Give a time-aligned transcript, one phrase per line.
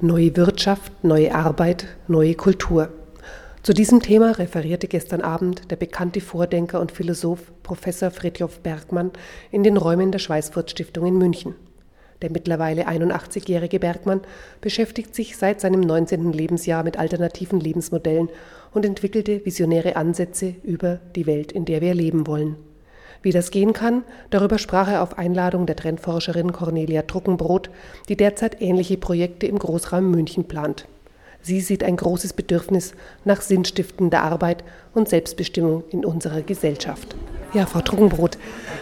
[0.00, 2.90] Neue Wirtschaft, neue Arbeit, neue Kultur.
[3.64, 9.10] Zu diesem Thema referierte gestern Abend der bekannte Vordenker und Philosoph Professor Fridtjof Bergmann
[9.50, 11.56] in den Räumen der Schweißfurt Stiftung in München.
[12.22, 14.20] Der mittlerweile 81-jährige Bergmann
[14.60, 16.32] beschäftigt sich seit seinem 19.
[16.32, 18.28] Lebensjahr mit alternativen Lebensmodellen
[18.72, 22.54] und entwickelte visionäre Ansätze über die Welt, in der wir leben wollen.
[23.22, 27.70] Wie das gehen kann, darüber sprach er auf Einladung der Trendforscherin Cornelia Druckenbrot,
[28.08, 30.86] die derzeit ähnliche Projekte im Großraum München plant.
[31.42, 32.92] Sie sieht ein großes Bedürfnis
[33.24, 37.14] nach sinnstiftender Arbeit und Selbstbestimmung in unserer Gesellschaft.
[37.54, 38.38] Ja, Frau Trunkenbrot,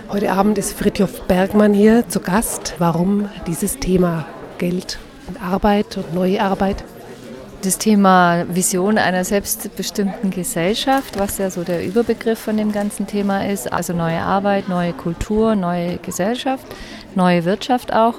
[0.09, 2.75] heute Abend ist Fritjof Bergmann hier zu Gast.
[2.79, 4.27] Warum dieses Thema
[4.59, 4.99] Geld
[5.29, 6.83] und Arbeit und neue Arbeit?
[7.63, 13.47] Das Thema Vision einer selbstbestimmten Gesellschaft, was ja so der Überbegriff von dem ganzen Thema
[13.47, 16.65] ist, also neue Arbeit, neue Kultur, neue Gesellschaft,
[17.15, 18.15] neue Wirtschaft auch,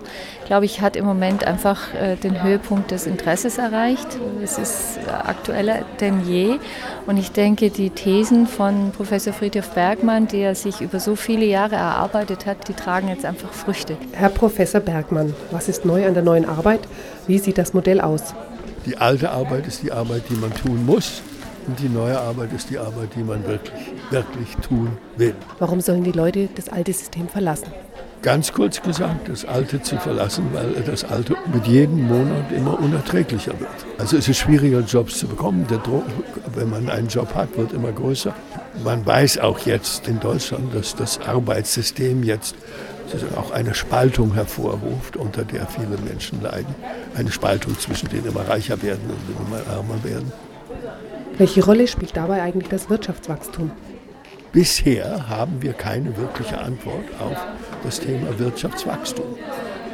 [0.47, 4.07] glaube ich, hat im Moment einfach äh, den Höhepunkt des Interesses erreicht.
[4.43, 6.57] Es ist aktueller denn je.
[7.05, 11.45] Und ich denke, die Thesen von Professor Friedhof Bergmann, die er sich über so viele
[11.45, 13.97] Jahre erarbeitet hat, die tragen jetzt einfach Früchte.
[14.13, 16.81] Herr Professor Bergmann, was ist neu an der neuen Arbeit?
[17.27, 18.33] Wie sieht das Modell aus?
[18.87, 21.21] Die alte Arbeit ist die Arbeit, die man tun muss.
[21.67, 25.35] Und die neue Arbeit ist die Arbeit, die man wirklich, wirklich tun will.
[25.59, 27.67] Warum sollen die Leute das alte System verlassen?
[28.21, 33.59] Ganz kurz gesagt, das Alte zu verlassen, weil das Alte mit jedem Monat immer unerträglicher
[33.59, 33.69] wird.
[33.97, 35.67] Also es ist schwieriger, Jobs zu bekommen.
[35.69, 36.05] Der Druck,
[36.55, 38.33] wenn man einen Job hat, wird immer größer.
[38.83, 42.55] Man weiß auch jetzt in Deutschland, dass das Arbeitssystem jetzt
[43.35, 46.75] auch eine Spaltung hervorruft, unter der viele Menschen leiden.
[47.15, 50.31] Eine Spaltung zwischen denen immer reicher werden und immer ärmer werden.
[51.37, 53.71] Welche Rolle spielt dabei eigentlich das Wirtschaftswachstum?
[54.51, 57.37] Bisher haben wir keine wirkliche Antwort auf
[57.83, 59.25] das Thema Wirtschaftswachstum.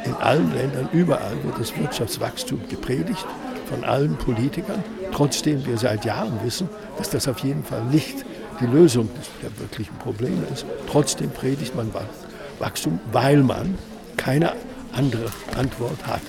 [0.04, 3.26] In allen Ländern, überall wird das Wirtschaftswachstum gepredigt
[3.66, 6.68] von allen Politikern, trotzdem wir seit Jahren wissen,
[6.98, 8.24] dass das auf jeden Fall nicht
[8.60, 9.08] die Lösung
[9.42, 10.64] der wirklichen Probleme ist.
[10.90, 11.90] Trotzdem predigt man
[12.58, 13.76] Wachstum, weil man
[14.16, 14.52] keine
[14.92, 15.26] andere
[15.56, 16.22] Antwort hat.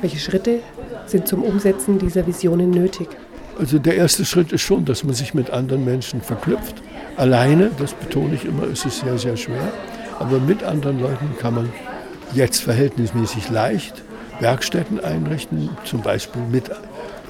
[0.00, 0.60] Welche Schritte
[1.06, 3.08] sind zum Umsetzen dieser Visionen nötig?
[3.58, 6.82] Also der erste Schritt ist schon, dass man sich mit anderen Menschen verknüpft.
[7.16, 9.72] Alleine, das betone ich immer, ist es sehr, sehr schwer.
[10.18, 11.72] Aber mit anderen Leuten kann man
[12.32, 14.02] jetzt verhältnismäßig leicht
[14.40, 16.70] Werkstätten einrichten, zum Beispiel mit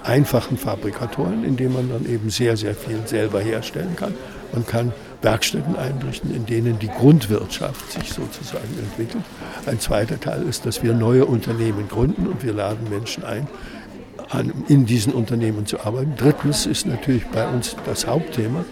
[0.04, 4.15] einfachen Fabrikatoren, indem man dann eben sehr, sehr viel selber herstellen kann.
[4.53, 4.92] Man kann
[5.22, 9.25] Werkstätten einrichten, in denen die Grundwirtschaft sich sozusagen entwickelt.
[9.66, 13.48] Ein zweiter Teil ist, dass wir neue Unternehmen gründen und wir laden Menschen ein,
[14.69, 16.14] in diesen Unternehmen zu arbeiten.
[16.16, 18.64] Drittens ist natürlich bei uns das Hauptthema,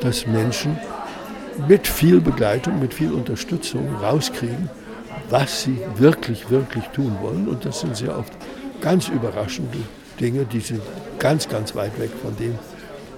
[0.00, 0.78] dass Menschen
[1.68, 4.68] mit viel Begleitung, mit viel Unterstützung rauskriegen,
[5.30, 7.48] was sie wirklich, wirklich tun wollen.
[7.48, 8.32] Und das sind sehr oft
[8.80, 9.78] ganz überraschende
[10.20, 10.82] Dinge, die sind
[11.18, 12.58] ganz, ganz weit weg von dem,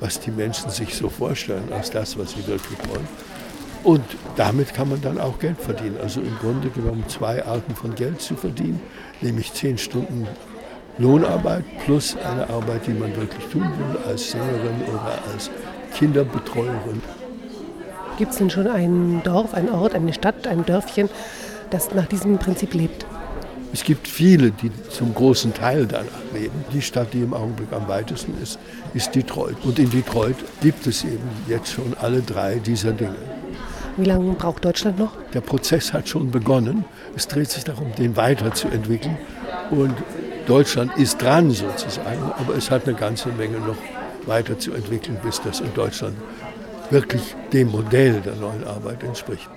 [0.01, 3.09] was die Menschen sich so vorstellen, als das, was sie wirklich wollen.
[3.85, 4.05] Und
[4.37, 5.97] damit kann man dann auch Geld verdienen.
[6.03, 8.81] Also im Grunde genommen zwei Arten von Geld zu verdienen,
[9.21, 10.27] nämlich zehn Stunden
[10.99, 15.51] Lohnarbeit plus eine Arbeit, die man wirklich tun will, als Sängerin oder als
[15.95, 17.03] Kinderbetreuerin.
[18.19, 21.11] Gibt es denn schon ein Dorf, ein Ort, eine Stadt, ein Dörfchen,
[21.71, 23.05] das nach diesem Prinzip lebt?
[23.77, 26.65] Es gibt viele, die zum großen Teil danach leben.
[26.73, 28.59] Die Stadt, die im Augenblick am weitesten ist,
[28.95, 29.55] ist Detroit.
[29.65, 33.17] Und in Detroit gibt es eben jetzt schon alle drei dieser Dinge.
[33.99, 35.13] Wie lange braucht Deutschland noch?
[35.35, 36.87] Der Prozess hat schon begonnen.
[37.15, 39.19] Es dreht sich darum, den weiterzuentwickeln.
[39.71, 39.93] Und
[40.47, 43.77] Deutschland ist dran sozusagen, aber es hat eine ganze Menge noch
[44.25, 46.17] weiterzuentwickeln, bis das in Deutschland
[46.89, 49.51] wirklich dem Modell der neuen Arbeit entspricht.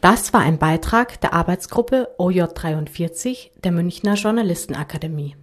[0.00, 5.34] Das war ein Beitrag der Arbeitsgruppe OJ43 der Münchner Journalistenakademie.